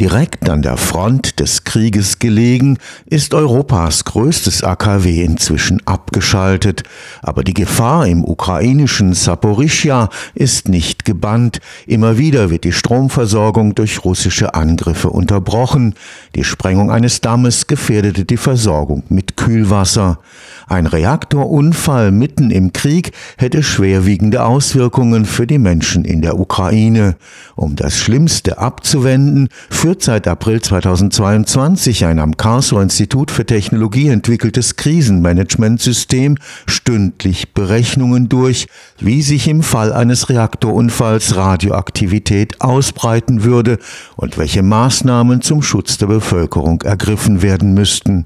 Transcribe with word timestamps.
Direkt 0.00 0.50
an 0.50 0.60
der 0.60 0.76
Front 0.76 1.38
des 1.38 1.62
Krieges 1.62 2.18
gelegen, 2.18 2.78
ist 3.06 3.32
Europas 3.32 4.04
größtes 4.04 4.64
AKW 4.64 5.22
inzwischen 5.22 5.80
abgeschaltet, 5.86 6.82
aber 7.22 7.44
die 7.44 7.54
Gefahr 7.54 8.08
im 8.08 8.24
ukrainischen 8.24 9.14
Saporischja 9.14 10.08
ist 10.34 10.68
nicht 10.68 11.04
gebannt. 11.04 11.60
Immer 11.86 12.18
wieder 12.18 12.50
wird 12.50 12.64
die 12.64 12.72
Stromversorgung 12.72 13.76
durch 13.76 14.04
russische 14.04 14.54
Angriffe 14.54 15.10
unterbrochen. 15.10 15.94
Die 16.34 16.42
Sprengung 16.42 16.90
eines 16.90 17.20
Dammes 17.20 17.68
gefährdete 17.68 18.24
die 18.24 18.36
Versorgung 18.36 19.04
mit 19.10 19.36
Kühlwasser. 19.36 20.18
Ein 20.66 20.86
Reaktorunfall 20.86 22.10
mitten 22.10 22.50
im 22.50 22.72
Krieg 22.72 23.12
hätte 23.36 23.62
schwerwiegende 23.62 24.44
Auswirkungen 24.44 25.24
für 25.24 25.46
die 25.46 25.58
Menschen 25.58 26.04
in 26.04 26.20
der 26.20 26.40
Ukraine. 26.40 27.14
Um 27.54 27.76
das 27.76 27.96
Schlimmste 27.96 28.58
abzuwenden, 28.58 29.50
führt 29.84 30.02
seit 30.02 30.26
April 30.28 30.62
2022 30.62 32.06
ein 32.06 32.18
am 32.18 32.38
Karlsruher 32.38 32.80
Institut 32.80 33.30
für 33.30 33.44
Technologie 33.44 34.08
entwickeltes 34.08 34.76
Krisenmanagementsystem 34.76 36.38
stündlich 36.64 37.52
Berechnungen 37.52 38.30
durch, 38.30 38.66
wie 38.98 39.20
sich 39.20 39.46
im 39.46 39.62
Fall 39.62 39.92
eines 39.92 40.30
Reaktorunfalls 40.30 41.36
Radioaktivität 41.36 42.62
ausbreiten 42.62 43.44
würde 43.44 43.78
und 44.16 44.38
welche 44.38 44.62
Maßnahmen 44.62 45.42
zum 45.42 45.60
Schutz 45.60 45.98
der 45.98 46.06
Bevölkerung 46.06 46.80
ergriffen 46.80 47.42
werden 47.42 47.74
müssten. 47.74 48.24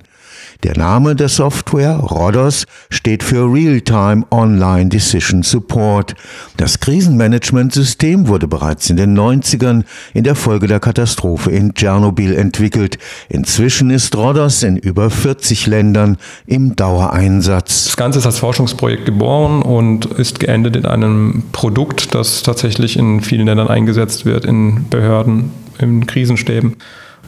Der 0.65 0.77
Name 0.77 1.15
der 1.15 1.29
Software, 1.29 1.97
Rhodos, 1.97 2.67
steht 2.91 3.23
für 3.23 3.53
Real-Time 3.53 4.27
Online 4.31 4.89
Decision 4.89 5.43
Support. 5.43 6.15
Das 6.57 6.81
Krisenmanagementsystem 6.81 8.29
wurde 8.29 8.49
bereits 8.49 8.91
in 8.91 8.97
den 8.97 9.17
90ern 9.17 9.85
in 10.15 10.25
der 10.25 10.35
Folge 10.35 10.67
der 10.67 10.81
Katastrophe 10.81 11.51
in 11.51 11.75
Tschernobyl 11.75 12.35
entwickelt. 12.35 12.99
Inzwischen 13.29 13.91
ist 13.91 14.17
Rhodos 14.17 14.63
in 14.63 14.77
über 14.77 15.11
40 15.11 15.67
Ländern 15.67 16.17
im 16.47 16.75
Dauereinsatz. 16.77 17.85
Das 17.85 17.97
Ganze 17.97 18.19
ist 18.19 18.27
als 18.27 18.39
Forschungsprojekt 18.39 19.05
geboren 19.05 19.63
und 19.63 20.07
ist 20.07 20.41
geendet 20.41 20.77
in 20.77 20.87
einem 20.87 21.45
Produkt, 21.53 22.15
das 22.15 22.43
tatsächlich 22.43 22.97
in 22.97 23.21
vielen 23.21 23.47
Ländern 23.47 23.69
eingesetzt 23.69 24.25
wird, 24.25 24.45
in 24.45 24.89
Behörden, 24.89 25.53
in 25.79 26.07
Krisenstäben. 26.07 26.77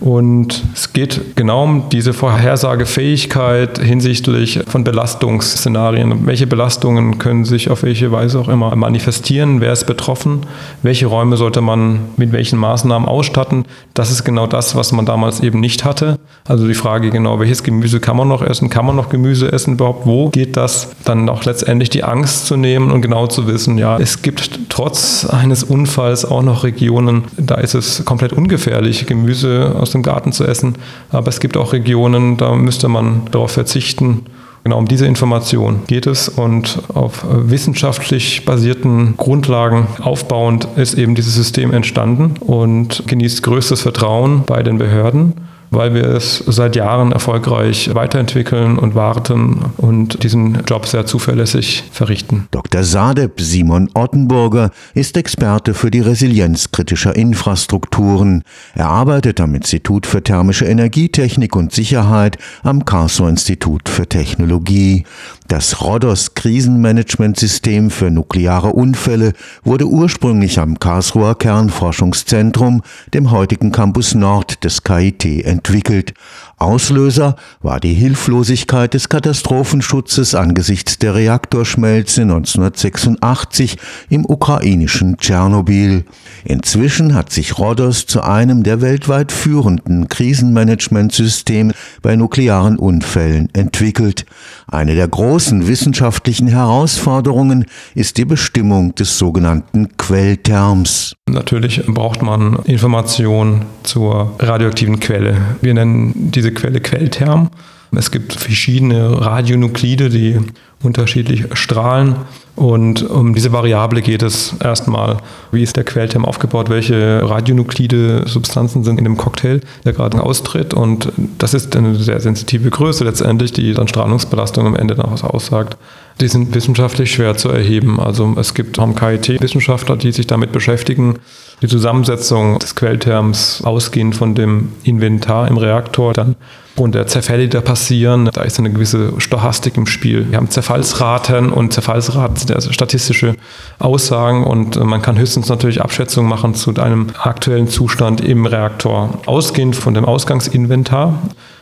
Und 0.00 0.64
es 0.74 0.94
geht 0.94 1.36
genau 1.36 1.64
um 1.64 1.90
diese 1.90 2.14
Vorhersagefähigkeit 2.14 3.78
hinsichtlich 3.78 4.60
von 4.66 4.82
Belastungsszenarien. 4.82 6.26
Welche 6.26 6.46
Belastungen 6.46 7.18
können 7.18 7.44
sich 7.44 7.70
auf 7.70 7.82
welche 7.82 8.10
Weise 8.10 8.40
auch 8.40 8.48
immer 8.48 8.74
manifestieren? 8.76 9.60
Wer 9.60 9.72
ist 9.72 9.86
betroffen? 9.86 10.40
Welche 10.82 11.06
Räume 11.06 11.36
sollte 11.36 11.60
man 11.60 12.00
mit 12.16 12.32
welchen 12.32 12.58
Maßnahmen 12.58 13.06
ausstatten? 13.06 13.66
Das 13.92 14.10
ist 14.10 14.24
genau 14.24 14.46
das, 14.46 14.74
was 14.74 14.92
man 14.92 15.04
damals 15.04 15.40
eben 15.40 15.60
nicht 15.60 15.84
hatte. 15.84 16.18
Also 16.48 16.66
die 16.66 16.74
Frage 16.74 17.10
genau, 17.10 17.38
welches 17.38 17.62
Gemüse 17.62 18.00
kann 18.00 18.16
man 18.16 18.28
noch 18.28 18.42
essen? 18.42 18.70
Kann 18.70 18.86
man 18.86 18.96
noch 18.96 19.10
Gemüse 19.10 19.52
essen 19.52 19.74
überhaupt? 19.74 20.06
Wo 20.06 20.30
geht 20.30 20.56
das? 20.56 20.88
Dann 21.04 21.28
auch 21.28 21.44
letztendlich 21.44 21.90
die 21.90 22.04
Angst 22.04 22.46
zu 22.46 22.56
nehmen 22.56 22.90
und 22.90 23.02
genau 23.02 23.26
zu 23.26 23.46
wissen, 23.46 23.76
ja, 23.76 23.98
es 23.98 24.22
gibt 24.22 24.70
trotz 24.70 25.26
eines 25.26 25.62
Unfalls 25.62 26.24
auch 26.24 26.42
noch 26.42 26.64
Regionen, 26.64 27.24
da 27.36 27.56
ist 27.56 27.74
es 27.74 28.04
komplett 28.06 28.32
ungefährlich, 28.32 29.04
Gemüse 29.06 29.76
aus 29.78 29.89
aus 29.90 29.92
dem 29.92 30.02
Garten 30.04 30.30
zu 30.32 30.44
essen. 30.44 30.76
Aber 31.10 31.28
es 31.28 31.40
gibt 31.40 31.56
auch 31.56 31.72
Regionen, 31.72 32.36
da 32.36 32.54
müsste 32.54 32.88
man 32.88 33.22
darauf 33.32 33.50
verzichten. 33.50 34.22
Genau 34.62 34.78
um 34.78 34.86
diese 34.86 35.06
Information 35.06 35.80
geht 35.86 36.06
es 36.06 36.28
und 36.28 36.80
auf 36.94 37.24
wissenschaftlich 37.28 38.44
basierten 38.44 39.16
Grundlagen 39.16 39.88
aufbauend 40.00 40.68
ist 40.76 40.94
eben 40.94 41.14
dieses 41.14 41.34
System 41.34 41.72
entstanden 41.72 42.34
und 42.40 43.02
genießt 43.06 43.42
größtes 43.42 43.80
Vertrauen 43.80 44.44
bei 44.46 44.62
den 44.62 44.78
Behörden 44.78 45.32
weil 45.70 45.94
wir 45.94 46.06
es 46.06 46.38
seit 46.46 46.76
Jahren 46.76 47.12
erfolgreich 47.12 47.94
weiterentwickeln 47.94 48.78
und 48.78 48.94
warten 48.94 49.60
und 49.76 50.22
diesen 50.22 50.64
Job 50.66 50.86
sehr 50.86 51.06
zuverlässig 51.06 51.84
verrichten. 51.92 52.48
Dr. 52.50 52.82
Sadeb 52.82 53.40
Simon 53.40 53.88
Ottenburger 53.94 54.70
ist 54.94 55.16
Experte 55.16 55.74
für 55.74 55.90
die 55.90 56.00
Resilienz 56.00 56.72
kritischer 56.72 57.14
Infrastrukturen. 57.14 58.42
Er 58.74 58.88
arbeitet 58.88 59.40
am 59.40 59.54
Institut 59.54 60.06
für 60.06 60.22
thermische 60.22 60.66
Energietechnik 60.66 61.54
und 61.54 61.72
Sicherheit 61.72 62.38
am 62.62 62.84
Karlsruher 62.84 63.28
Institut 63.28 63.88
für 63.88 64.06
Technologie. 64.08 65.04
Das 65.50 65.80
Rhodos 65.80 66.36
Krisenmanagementsystem 66.36 67.90
für 67.90 68.08
nukleare 68.12 68.68
Unfälle 68.68 69.32
wurde 69.64 69.86
ursprünglich 69.86 70.60
am 70.60 70.78
Karlsruher 70.78 71.36
Kernforschungszentrum, 71.36 72.82
dem 73.14 73.32
heutigen 73.32 73.72
Campus 73.72 74.14
Nord 74.14 74.62
des 74.62 74.84
KIT, 74.84 75.44
entwickelt. 75.44 76.14
Auslöser 76.60 77.36
war 77.62 77.80
die 77.80 77.94
Hilflosigkeit 77.94 78.92
des 78.92 79.08
Katastrophenschutzes 79.08 80.34
angesichts 80.34 80.98
der 80.98 81.14
Reaktorschmelze 81.14 82.20
1986 82.20 83.78
im 84.10 84.26
ukrainischen 84.26 85.16
Tschernobyl. 85.16 86.04
Inzwischen 86.44 87.14
hat 87.14 87.32
sich 87.32 87.58
Rhodos 87.58 88.04
zu 88.04 88.20
einem 88.20 88.62
der 88.62 88.82
weltweit 88.82 89.32
führenden 89.32 90.08
Krisenmanagementsysteme 90.08 91.72
bei 92.02 92.14
nuklearen 92.14 92.76
Unfällen 92.76 93.48
entwickelt. 93.54 94.26
Eine 94.66 94.94
der 94.94 95.08
großen 95.08 95.66
wissenschaftlichen 95.66 96.46
Herausforderungen 96.46 97.64
ist 97.94 98.18
die 98.18 98.26
Bestimmung 98.26 98.94
des 98.94 99.16
sogenannten 99.16 99.96
Quellterms. 99.96 101.16
Natürlich 101.26 101.86
braucht 101.86 102.22
man 102.22 102.56
Informationen 102.64 103.62
zur 103.82 104.34
radioaktiven 104.38 105.00
Quelle. 105.00 105.36
Wir 105.62 105.74
nennen 105.74 106.12
diese 106.32 106.49
Quelle 106.50 106.80
Quellterm. 106.80 107.50
Es 107.96 108.10
gibt 108.12 108.34
verschiedene 108.34 109.20
Radionuklide, 109.20 110.10
die 110.10 110.38
unterschiedlich 110.82 111.44
strahlen. 111.54 112.16
Und 112.54 113.02
um 113.08 113.34
diese 113.34 113.52
Variable 113.52 114.00
geht 114.02 114.22
es 114.22 114.54
erstmal. 114.62 115.16
Wie 115.50 115.62
ist 115.62 115.76
der 115.76 115.84
Quellterm 115.84 116.24
aufgebaut? 116.24 116.68
Welche 116.68 117.20
Radionuklide 117.28 118.24
Substanzen 118.26 118.84
sind 118.84 118.98
in 118.98 119.04
dem 119.04 119.16
Cocktail, 119.16 119.60
der 119.84 119.92
gerade 119.92 120.22
austritt? 120.22 120.72
Und 120.72 121.12
das 121.38 121.54
ist 121.54 121.74
eine 121.74 121.96
sehr 121.96 122.20
sensitive 122.20 122.70
Größe 122.70 123.02
letztendlich, 123.02 123.52
die 123.52 123.74
dann 123.74 123.88
Strahlungsbelastung 123.88 124.66
am 124.66 124.76
Ende 124.76 124.96
was 124.98 125.24
aussagt. 125.24 125.76
Die 126.20 126.28
sind 126.28 126.54
wissenschaftlich 126.54 127.12
schwer 127.12 127.36
zu 127.36 127.48
erheben. 127.48 127.98
Also 127.98 128.34
es 128.38 128.54
gibt 128.54 128.78
am 128.78 128.94
KIT 128.94 129.40
Wissenschaftler, 129.40 129.96
die 129.96 130.12
sich 130.12 130.26
damit 130.26 130.52
beschäftigen, 130.52 131.18
die 131.62 131.68
Zusammensetzung 131.68 132.58
des 132.58 132.74
Quellterms 132.74 133.62
ausgehend 133.64 134.16
von 134.16 134.34
dem 134.34 134.72
Inventar 134.82 135.48
im 135.48 135.56
Reaktor 135.56 136.12
dann 136.12 136.36
und 136.76 136.94
der 136.94 137.06
Zerfälle, 137.06 137.42
die 137.42 137.48
da 137.50 137.60
passieren, 137.60 138.30
da 138.32 138.42
ist 138.42 138.58
eine 138.58 138.70
gewisse 138.70 139.12
Stochastik 139.18 139.76
im 139.76 139.86
Spiel. 139.86 140.30
Wir 140.30 140.38
haben 140.38 140.48
Zerfallsraten 140.48 141.52
und 141.52 141.72
Zerfallsraten 141.72 142.36
sind 142.36 142.52
also 142.52 142.72
statistische 142.72 143.34
Aussagen 143.78 144.44
und 144.44 144.82
man 144.82 145.02
kann 145.02 145.18
höchstens 145.18 145.48
natürlich 145.48 145.82
Abschätzungen 145.82 146.28
machen 146.28 146.54
zu 146.54 146.74
einem 146.76 147.08
aktuellen 147.18 147.68
Zustand 147.68 148.22
im 148.22 148.46
Reaktor, 148.46 149.20
ausgehend 149.26 149.76
von 149.76 149.94
dem 149.94 150.04
Ausgangsinventar. 150.04 151.20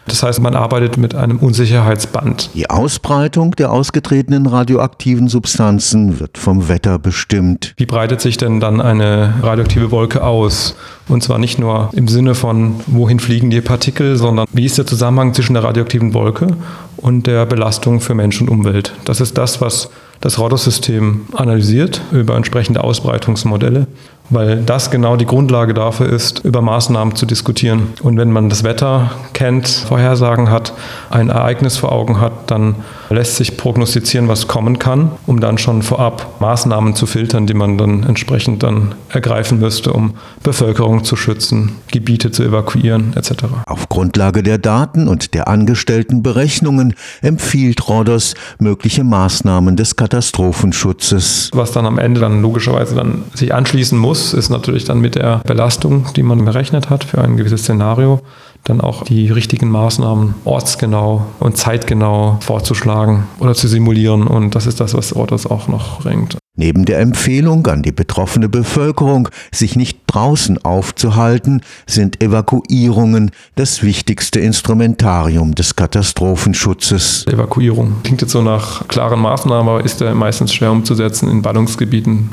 Das 0.09 0.23
heißt, 0.23 0.41
man 0.41 0.55
arbeitet 0.55 0.97
mit 0.97 1.15
einem 1.15 1.39
Unsicherheitsband. 1.39 2.51
Die 2.55 2.69
Ausbreitung 2.69 3.53
der 3.53 3.71
ausgetretenen 3.71 4.47
radioaktiven 4.47 5.29
Substanzen 5.29 6.19
wird 6.19 6.39
vom 6.39 6.69
Wetter 6.69 6.99
bestimmt. 6.99 7.75
Wie 7.77 7.87
breitet 7.87 8.21
sich 8.21 8.37
denn 8.37 8.61
dann 8.61 8.81
eine 8.81 9.35
radioaktive 9.43 9.91
Wolke 9.91 10.25
aus? 10.25 10.75
Und 11.09 11.23
zwar 11.23 11.39
nicht 11.39 11.59
nur 11.59 11.91
im 11.93 12.09
Sinne 12.09 12.35
von, 12.35 12.81
wohin 12.87 13.21
fliegen 13.21 13.51
die 13.51 13.61
Partikel, 13.61 14.17
sondern 14.17 14.47
wie 14.53 14.65
ist 14.65 14.79
der 14.79 14.87
Zusammenhang 14.87 15.35
zwischen 15.35 15.55
der 15.55 15.65
radioaktiven 15.65 16.15
Wolke 16.15 16.49
und 16.97 17.27
der 17.27 17.47
Belastung 17.47 18.01
für 18.01 18.15
Mensch 18.15 18.41
und 18.41 18.49
Umwelt? 18.49 18.95
Das 19.05 19.21
ist 19.21 19.39
das, 19.39 19.61
was 19.61 19.91
das 20.21 20.39
Rhodos-System 20.39 21.27
analysiert 21.35 22.01
über 22.11 22.37
entsprechende 22.37 22.83
Ausbreitungsmodelle 22.83 23.87
weil 24.31 24.63
das 24.63 24.91
genau 24.91 25.17
die 25.17 25.27
Grundlage 25.27 25.75
dafür 25.75 26.09
ist, 26.09 26.45
über 26.45 26.61
Maßnahmen 26.61 27.15
zu 27.17 27.27
diskutieren. 27.27 27.95
Und 28.03 28.19
wenn 28.19 28.31
man 28.31 28.49
das 28.49 28.65
Wetter 28.65 29.11
kennt, 29.33 29.69
Vorhersagen 29.69 30.51
hat, 30.51 30.73
ein 31.11 31.31
Ereignis 31.31 31.77
vor 31.77 31.93
Augen 31.93 32.21
hat, 32.21 32.51
dann 32.51 32.77
lässt 33.11 33.37
sich 33.37 33.57
prognostizieren, 33.57 34.29
was 34.29 34.49
kommen 34.49 34.79
kann, 34.79 35.13
um 35.27 35.41
dann 35.41 35.59
schon 35.59 35.83
vorab 35.83 36.41
Maßnahmen 36.41 36.95
zu 36.95 37.07
filtern, 37.07 37.47
die 37.47 37.55
man 37.55 37.79
dann 37.79 38.05
entsprechend 38.05 38.63
dann 38.63 38.95
ergreifen 39.09 39.61
müsste, 39.61 39.93
um 39.93 40.15
Bevölkerung 40.43 41.05
zu 41.05 41.17
schützen, 41.17 41.77
Gebiete 41.91 42.31
zu 42.31 42.43
evakuieren 42.43 43.15
etc. 43.17 43.45
Auf 43.67 43.89
Grundlage 43.89 44.43
der 44.43 44.59
Daten 44.59 45.09
und 45.09 45.35
der 45.35 45.49
angestellten 45.49 46.23
Berechnungen 46.23 46.95
empfiehlt 47.23 47.89
Rhodos 47.89 48.35
mögliche 48.59 49.05
Maßnahmen 49.05 49.77
des 49.77 49.97
Katastrophenschutzes. 49.97 51.51
Was 51.55 51.73
dann 51.73 51.87
am 51.87 51.99
Ende 51.99 52.21
dann 52.21 52.43
logischerweise 52.43 52.95
dann 52.95 53.25
sich 53.35 53.55
anschließen 53.55 53.99
muss, 53.99 54.35
ist 54.35 54.51
natürlich 54.51 54.85
dann 54.85 55.01
mit 55.01 55.15
der 55.15 55.39
Belastung, 55.47 56.07
die 56.17 56.23
man 56.23 56.45
berechnet 56.45 56.91
hat 56.91 57.05
für 57.05 57.21
ein 57.23 57.37
gewisses 57.37 57.63
Szenario, 57.63 58.21
dann 58.69 58.81
auch 58.81 59.05
die 59.05 59.31
richtigen 59.31 59.71
Maßnahmen 59.71 60.35
ortsgenau 60.45 61.27
und 61.41 61.57
zeitgenau 61.57 62.39
vorzuschlagen 62.41 63.25
oder 63.41 63.55
zu 63.55 63.69
simulieren. 63.69 64.27
Und 64.27 64.55
das 64.55 64.67
ist 64.67 64.81
das, 64.81 64.95
was 64.95 65.13
Ortos 65.13 65.47
auch 65.47 65.69
noch 65.69 66.01
bringt. 66.03 66.37
Neben 66.61 66.85
der 66.85 66.99
Empfehlung 66.99 67.65
an 67.69 67.83
die 67.83 67.93
betroffene 67.93 68.49
Bevölkerung, 68.49 69.29
sich 69.53 69.77
nicht 69.77 70.01
draußen 70.09 70.65
aufzuhalten, 70.65 71.63
sind 71.87 72.21
Evakuierungen 72.21 73.31
das 73.55 73.85
wichtigste 73.85 74.41
Instrumentarium 74.41 75.55
des 75.55 75.77
Katastrophenschutzes. 75.77 77.29
Evakuierung 77.29 78.03
klingt 78.03 78.23
jetzt 78.23 78.33
so 78.33 78.43
nach 78.43 78.89
klaren 78.89 79.21
Maßnahmen, 79.21 79.69
aber 79.69 79.85
ist 79.85 80.01
ja 80.01 80.13
meistens 80.15 80.53
schwer 80.53 80.73
umzusetzen 80.73 81.31
in 81.31 81.43
Ballungsgebieten. 81.43 82.31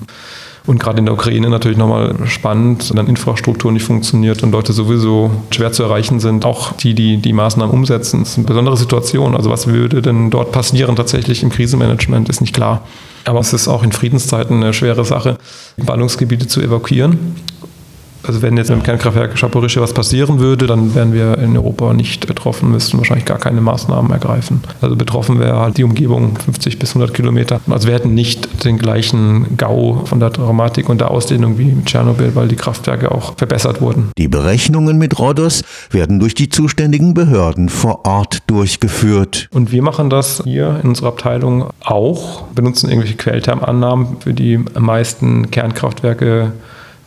Und 0.68 0.80
gerade 0.80 0.98
in 0.98 1.06
der 1.06 1.14
Ukraine 1.14 1.50
natürlich 1.50 1.78
nochmal 1.78 2.16
spannend, 2.26 2.90
wenn 2.90 2.98
dann 2.98 3.08
Infrastruktur 3.08 3.72
nicht 3.72 3.84
funktioniert 3.84 4.42
und 4.42 4.52
Leute 4.52 4.74
sowieso 4.74 5.30
schwer 5.52 5.72
zu 5.72 5.84
erreichen 5.84 6.20
sind. 6.20 6.44
Auch 6.44 6.74
die, 6.74 6.96
die 6.96 7.18
die 7.18 7.34
Maßnahmen 7.34 7.74
umsetzen, 7.74 8.22
das 8.22 8.32
ist 8.32 8.38
eine 8.38 8.48
besondere 8.48 8.76
Situation. 8.76 9.36
Also 9.36 9.52
was 9.52 9.68
würde 9.68 10.02
denn 10.02 10.32
dort 10.32 10.52
passieren 10.52 10.96
tatsächlich 10.96 11.44
im 11.44 11.50
Krisenmanagement, 11.50 12.30
ist 12.30 12.42
nicht 12.42 12.56
klar. 12.56 12.82
Aber 13.26 13.40
es 13.40 13.54
ist 13.54 13.68
auch 13.68 13.84
in 13.84 13.92
Friedenszeiten 13.92 14.62
eine 14.62 14.74
schwere 14.74 15.06
Sache, 15.06 15.38
Ballungsgebiete 15.78 16.48
zu 16.48 16.62
evakuieren. 16.62 17.36
Also 18.28 18.42
wenn 18.42 18.58
jetzt 18.58 18.70
mit 18.70 18.80
dem 18.80 18.84
Kernkraftwerk 18.84 19.38
Schaporische 19.38 19.82
was 19.82 19.94
passieren 19.94 20.40
würde, 20.40 20.68
dann 20.68 20.96
wären 20.96 21.14
wir 21.14 21.38
in 21.38 21.56
Europa 21.56 21.94
nicht 21.94 22.28
betroffen, 22.28 22.72
müssten 22.72 22.98
wahrscheinlich 22.98 23.26
gar 23.26 23.38
keine 23.38 23.62
Maßnahmen 23.62 24.12
ergreifen. 24.12 24.62
Also 24.82 24.96
betroffen 24.96 25.40
wäre 25.40 25.60
halt 25.60 25.78
die 25.78 25.84
Umgebung 25.84 26.38
50 26.38 26.80
bis 26.80 26.92
100 26.92 27.14
Kilometer. 27.14 27.62
Also 27.70 27.88
wir 27.88 27.96
hätten 27.96 28.14
nicht 28.14 28.64
den 28.64 28.78
gleichen 28.78 29.58
GAU 29.58 30.06
von 30.06 30.20
der 30.20 30.30
Dramatik 30.30 30.90
und 30.90 31.02
der 31.02 31.12
Ausdehnung 31.12 31.58
wie 31.58 31.66
mit 31.66 31.86
Tschernobyl, 31.86 32.36
weil 32.36 32.48
die 32.48 32.56
Kraftwerke 32.56 33.12
auch 33.12 33.38
verbessert 33.38 33.82
wurden. 33.82 34.10
Die 34.18 34.28
Berechnungen 34.28 34.98
mit 34.98 35.20
Rhodos 35.20 35.64
werden 35.92 36.20
durch 36.20 36.34
die 36.34 36.50
zuständigen 36.50 37.14
Behörden 37.14 37.70
vor 37.70 38.06
Ort 38.06 38.40
durchgeführt. 38.48 39.50
Und 39.54 39.72
wir 39.72 39.82
machen 39.82 40.10
das 40.10 40.42
hier 40.44 40.80
in 40.82 40.90
unserer 40.90 41.10
Abteilung 41.10 41.70
auch, 41.84 42.44
benutzen 42.56 42.90
irgendwelche 42.90 43.18
Quelltermannahmen 43.18 44.18
für 44.20 44.34
die 44.34 44.58
meisten 44.58 45.52
Kernkraftwerke 45.52 46.54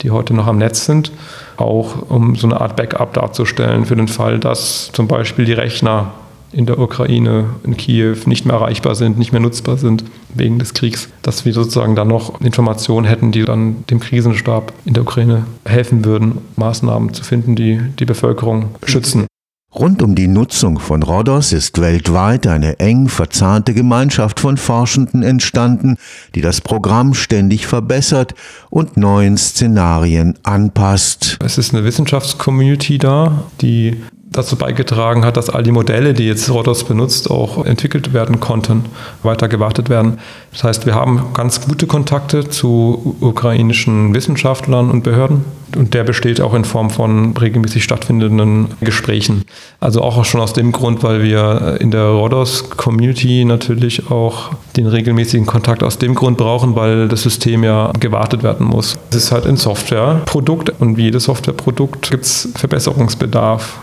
die 0.02 0.10
heute 0.10 0.34
noch 0.34 0.46
am 0.46 0.58
Netz 0.58 0.86
sind, 0.86 1.12
auch 1.56 2.10
um 2.10 2.36
so 2.36 2.46
eine 2.46 2.60
Art 2.60 2.76
Backup 2.76 3.14
darzustellen 3.14 3.84
für 3.84 3.96
den 3.96 4.08
Fall, 4.08 4.38
dass 4.38 4.90
zum 4.92 5.08
Beispiel 5.08 5.44
die 5.44 5.52
Rechner 5.52 6.12
in 6.52 6.66
der 6.66 6.78
Ukraine, 6.78 7.50
in 7.62 7.76
Kiew 7.76 8.16
nicht 8.24 8.46
mehr 8.46 8.56
erreichbar 8.56 8.94
sind, 8.94 9.18
nicht 9.18 9.32
mehr 9.32 9.40
nutzbar 9.40 9.76
sind 9.76 10.04
wegen 10.34 10.58
des 10.58 10.72
Kriegs, 10.72 11.08
dass 11.22 11.44
wir 11.44 11.52
sozusagen 11.52 11.94
dann 11.94 12.08
noch 12.08 12.40
Informationen 12.40 13.06
hätten, 13.06 13.32
die 13.32 13.44
dann 13.44 13.84
dem 13.90 14.00
Krisenstab 14.00 14.72
in 14.84 14.94
der 14.94 15.02
Ukraine 15.02 15.44
helfen 15.66 16.04
würden, 16.04 16.38
Maßnahmen 16.56 17.12
zu 17.12 17.22
finden, 17.22 17.54
die 17.54 17.80
die 17.98 18.06
Bevölkerung 18.06 18.70
schützen. 18.84 19.27
Rund 19.74 20.00
um 20.00 20.14
die 20.14 20.28
Nutzung 20.28 20.78
von 20.78 21.02
Rhodos 21.02 21.52
ist 21.52 21.78
weltweit 21.78 22.46
eine 22.46 22.80
eng 22.80 23.08
verzahnte 23.08 23.74
Gemeinschaft 23.74 24.40
von 24.40 24.56
Forschenden 24.56 25.22
entstanden, 25.22 25.98
die 26.34 26.40
das 26.40 26.62
Programm 26.62 27.12
ständig 27.12 27.66
verbessert 27.66 28.34
und 28.70 28.96
neuen 28.96 29.36
Szenarien 29.36 30.38
anpasst. 30.42 31.36
Es 31.44 31.58
ist 31.58 31.74
eine 31.74 31.84
Wissenschaftscommunity 31.84 32.96
da, 32.96 33.44
die 33.60 34.02
dazu 34.30 34.56
beigetragen 34.56 35.24
hat, 35.24 35.36
dass 35.36 35.50
all 35.50 35.62
die 35.62 35.72
Modelle, 35.72 36.14
die 36.14 36.26
jetzt 36.26 36.50
Rodos 36.50 36.84
benutzt, 36.84 37.30
auch 37.30 37.64
entwickelt 37.64 38.12
werden 38.12 38.40
konnten, 38.40 38.84
weiter 39.22 39.48
gewartet 39.48 39.88
werden. 39.88 40.18
Das 40.52 40.64
heißt, 40.64 40.86
wir 40.86 40.94
haben 40.94 41.32
ganz 41.34 41.66
gute 41.66 41.86
Kontakte 41.86 42.48
zu 42.48 43.16
ukrainischen 43.20 44.14
Wissenschaftlern 44.14 44.90
und 44.90 45.02
Behörden 45.02 45.44
und 45.76 45.94
der 45.94 46.04
besteht 46.04 46.40
auch 46.40 46.54
in 46.54 46.64
Form 46.64 46.90
von 46.90 47.36
regelmäßig 47.36 47.84
stattfindenden 47.84 48.68
Gesprächen. 48.80 49.42
Also 49.80 50.02
auch 50.02 50.24
schon 50.24 50.40
aus 50.40 50.52
dem 50.52 50.72
Grund, 50.72 51.02
weil 51.02 51.22
wir 51.22 51.76
in 51.80 51.90
der 51.90 52.06
Rodos-Community 52.06 53.44
natürlich 53.44 54.10
auch 54.10 54.50
den 54.76 54.86
regelmäßigen 54.86 55.46
Kontakt 55.46 55.82
aus 55.82 55.98
dem 55.98 56.14
Grund 56.14 56.38
brauchen, 56.38 56.74
weil 56.74 57.08
das 57.08 57.22
System 57.22 57.64
ja 57.64 57.92
gewartet 57.98 58.42
werden 58.42 58.66
muss. 58.66 58.98
Es 59.10 59.16
ist 59.16 59.32
halt 59.32 59.46
ein 59.46 59.56
Softwareprodukt 59.56 60.72
und 60.80 60.96
wie 60.96 61.04
jedes 61.04 61.24
Softwareprodukt 61.24 62.10
gibt 62.10 62.24
es 62.24 62.48
Verbesserungsbedarf. 62.54 63.78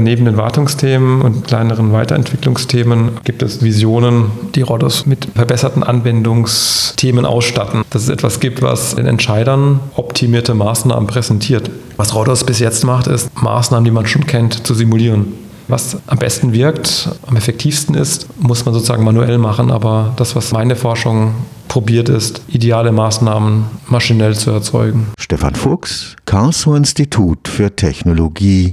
Neben 0.00 0.24
den 0.24 0.38
Wartungsthemen 0.38 1.20
und 1.20 1.46
kleineren 1.46 1.92
Weiterentwicklungsthemen 1.92 3.18
gibt 3.24 3.42
es 3.42 3.62
Visionen, 3.62 4.30
die 4.54 4.62
Rodos 4.62 5.04
mit 5.04 5.28
verbesserten 5.34 5.82
Anwendungsthemen 5.82 7.26
ausstatten. 7.26 7.82
Dass 7.90 8.04
es 8.04 8.08
etwas 8.08 8.40
gibt, 8.40 8.62
was 8.62 8.94
den 8.94 9.06
Entscheidern 9.06 9.80
optimierte 9.96 10.54
Maßnahmen 10.54 11.06
präsentiert. 11.06 11.70
Was 11.98 12.14
Rodos 12.14 12.44
bis 12.44 12.60
jetzt 12.60 12.82
macht, 12.84 13.08
ist 13.08 13.30
Maßnahmen, 13.42 13.84
die 13.84 13.90
man 13.90 14.06
schon 14.06 14.26
kennt, 14.26 14.66
zu 14.66 14.72
simulieren. 14.72 15.34
Was 15.68 15.98
am 16.06 16.18
besten 16.18 16.52
wirkt, 16.52 17.10
am 17.26 17.36
effektivsten 17.36 17.94
ist, 17.94 18.26
muss 18.40 18.64
man 18.64 18.74
sozusagen 18.74 19.04
manuell 19.04 19.38
machen. 19.38 19.70
Aber 19.70 20.14
das, 20.16 20.34
was 20.34 20.50
meine 20.50 20.74
Forschung 20.76 21.34
probiert 21.70 22.08
ist, 22.08 22.42
ideale 22.48 22.90
Maßnahmen 22.90 23.66
maschinell 23.86 24.34
zu 24.34 24.50
erzeugen. 24.50 25.06
Stefan 25.16 25.54
Fuchs, 25.54 26.16
Karlsruher 26.26 26.76
Institut 26.76 27.46
für 27.46 27.76
Technologie 27.76 28.68